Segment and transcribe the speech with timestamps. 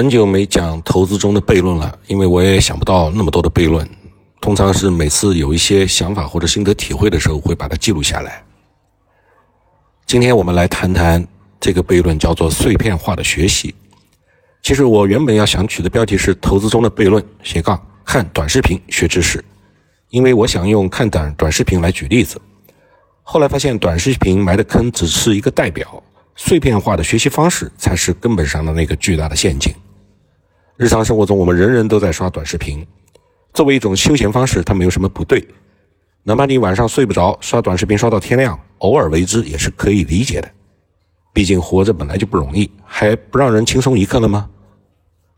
[0.00, 3.86] 很久没讲投资中的悖论了，因为我也想不到那么多的悖论。
[4.40, 8.42] 通常是每次有一些想法或者心得体会的时候，会把它记录下来。
[10.06, 11.22] 今天我们来谈谈
[11.60, 13.74] 这个悖论，叫做碎片化的学习。
[14.62, 19.44] 其实我原本要想取的标题是“投资中的悖论”，斜杠看短视频学知识，
[20.08, 22.40] 因为我想用看短短视频来举例子。
[23.22, 26.02] 后来发现短视频埋的坑只是一个代表。
[26.36, 29.74] 碎片化的学习方式才是根本上的那个巨大的陷阱。
[30.80, 32.82] 日常生活中，我们人人都在刷短视频，
[33.52, 35.46] 作为一种休闲方式，它没有什么不对。
[36.22, 40.50] 哪怕你晚上睡不着，刷短视频刷到天亮，偶尔为之也是可以理解的。
[41.34, 44.48] 毕竟活着本来就不容易，还不让人轻松一刻了吗？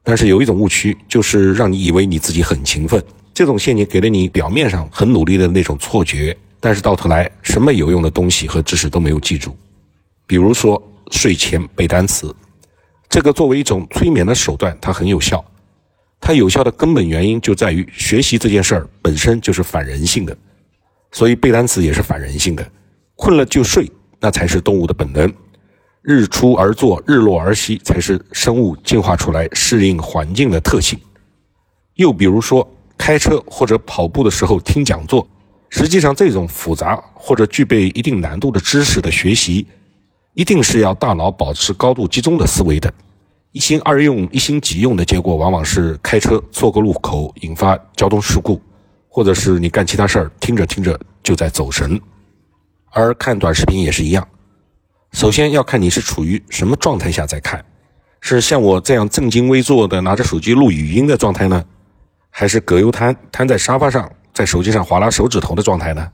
[0.04, 3.02] 但是有一种误区，就是让你以为你自己很勤奋，
[3.34, 9.56] 这种陷阱给了你表面上很努力的那种错觉，但是到头来什么有用的东西和知识都没有记住。
[10.24, 10.80] 比如说。
[11.10, 12.34] 睡前背单词，
[13.12, 15.44] 这个作为一种催眠的手段，它很有效。
[16.18, 20.34] 它有效的根本原因就在于学习这件事儿本身就是反人性的，
[21.10, 22.66] 所以背单词也是反人性的。
[23.14, 23.86] 困了就睡，
[24.18, 25.30] 那才是动物的本能。
[26.00, 30.98] 日出而作，日落而息，才是生物进化出来适应环境的特性。
[31.96, 32.66] 又比如说，
[32.96, 35.28] 开车或者跑步的时候听讲座，
[35.68, 39.66] 实际上这种复杂或者具备一定难度的知识的学习。
[40.34, 42.90] 一定是要大脑保持高度集中的思维的，
[43.52, 48.58] 一心二用、一心几用的结果，往往是开车错过路口，引发交通事故，
[49.08, 52.00] 或者是你干其他事儿，听着听着就在走神。
[52.92, 54.26] 而看短视频也是一样，
[55.12, 57.62] 首先要看你是处于什么状态下在看，
[58.20, 61.62] 是像我这样正襟危坐的拿着手机录语音的状态呢，
[62.30, 66.10] 还是葛优瘫瘫在沙发上，在手机上划拉手指头的状态呢？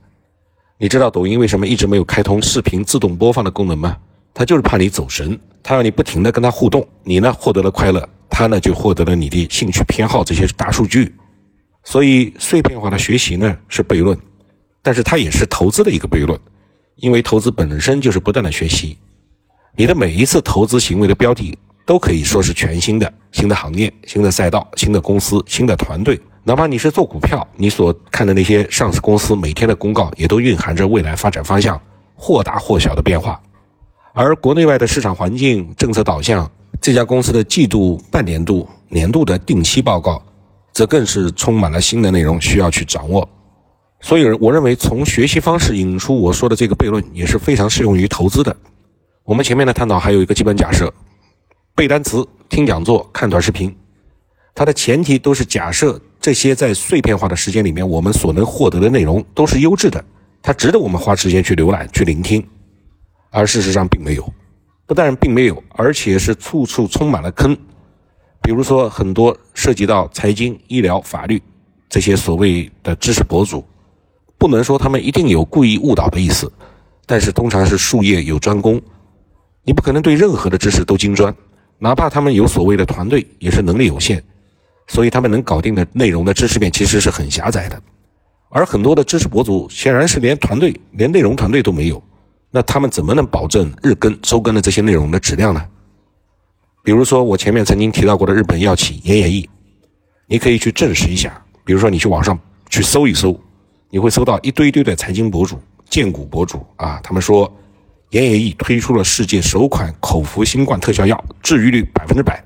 [0.77, 3.97] 你知道抖音为什么一直没有开通视频自动播放的功能吗？
[4.39, 11.13] 他就是怕你走神，他要你不停的跟他互动，你呢获得了快乐，他呢就获得了你的兴趣偏好这些大数据。
[11.83, 14.17] 所以碎片化的学习呢是悖论，
[14.81, 16.39] 但是它也是投资的一个悖论，
[16.95, 18.97] 因为投资本身就是不断的学习。
[19.75, 26.17] 你的每一次投资行为的标的都可以说是全新的、新的行业、新的赛道、新的公司、新的团队。
[26.45, 31.77] 哪怕你是做股票，你所看的那些上市公司每天的公告，也都蕴含着未来发展方向
[32.15, 33.37] 或大或小的变化。
[34.21, 40.21] 而国内外的市场环境、政策导向，这家公司的季度、半年度、年度的定期报告，
[40.73, 43.25] 则更是充满了新的内容需要去掌握。
[44.01, 48.53] 所以，我认为从学习方式引出我说的这个悖论，也是非常适用于投资的。
[49.23, 50.93] 我们前面的探讨还有一个基本假设：
[51.73, 53.73] 背单词、听讲座、看短视频，
[54.53, 60.03] 它的前提都是假设这些在碎片化的时间里面，我们所能获得的内容都是优质的，
[60.41, 62.45] 它值得我们花时间去浏览、去聆听。
[63.31, 64.33] 而事实上并没有，
[64.85, 67.55] 不但并没有，而且是处处充满了坑。
[68.41, 71.41] 比如说，很多涉及到财经、医疗、法律
[71.87, 73.63] 这些所谓的知识博主，
[74.37, 76.51] 不能说他们一定有故意误导的意思，
[77.05, 78.81] 但是通常是术业有专攻。
[79.63, 81.35] 你不可能对任何的知识都精专，
[81.77, 84.23] 哪怕他们有所谓的团队，也是能力有限，
[84.87, 87.79] 所以他们能搞定的内容的知识面其实是很狭窄的。
[88.49, 92.01] 而很多的知识博主显然是连团队、连内容团队都没有。
[92.51, 95.63] 那他们怎么能保证日更周更的这些内容的质量呢？
[96.83, 99.47] 比如说我前面曾经提到过的日本药企岩野义，
[100.27, 101.39] 你可以去证实一下。
[101.63, 102.37] 比如说你去网上
[102.69, 103.39] 去搜一搜，
[103.91, 107.51] 你会搜到一堆堆的财经博主、荐股博主啊，他们说
[108.09, 112.43] 岩野义推出了世界首款口服新冠特效药，治愈率百分之百。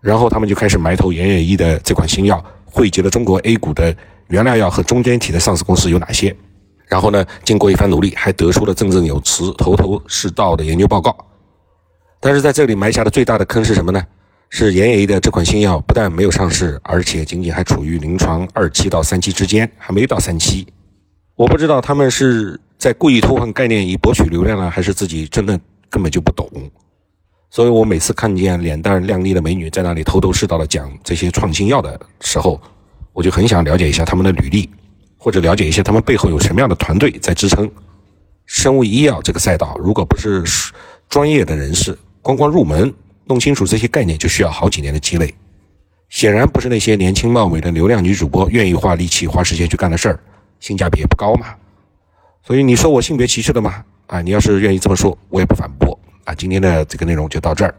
[0.00, 3.94] 然后他们就开始埋头岩野义的这款新药，汇集了中国 A 股的
[4.28, 6.34] 原料药和中间体的上市公司有哪些？
[6.88, 11.16] 然后呢，经过一番努力，还得出了振振有词、头头是道的研究报告。
[12.18, 14.02] 但是在这里埋下的最大的坑是什么呢？
[14.50, 20.66] 是岩野的这款新药不但没有上市，而且仅仅还处于临床二期到三期之间，还没到三期。
[21.36, 25.60] 我不知道他们是在故意偷换概念以博取流量呢，还是自己真的
[25.90, 26.50] 根本就不懂。
[27.50, 32.58] 所以我每次看见脸蛋靓丽的美女在那里头头是道的讲这些创新药的时候，
[33.12, 34.68] 我就很想了解一下他们的履历。
[35.18, 37.70] 或者了解一些他们背后有什么样的团队在支撑。
[38.46, 40.42] 生物医药这个赛道，如果不是
[41.08, 42.90] 专业的人士，光光入门
[43.26, 45.34] 弄清楚这些概念，就需要好几年的积累。
[46.08, 50.18] 显然不是那些年轻貌美的流量女主播愿意花力气、花时间去干的事儿，
[50.60, 51.48] 性价比也不高嘛。
[52.42, 53.84] 所以你说我性别歧视的吗？
[54.06, 55.98] 啊，你要是愿意这么说，我也不反驳。
[56.24, 57.74] 啊，今天的这个内容就到这儿。